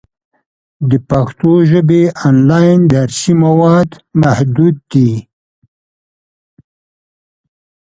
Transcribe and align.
د 0.89 0.91
پښتو 1.09 1.51
ژبې 1.71 2.01
آنلاین 2.27 2.77
درسي 2.93 3.33
مواد 3.43 3.89
محدود 4.21 4.75
دي. 4.91 5.11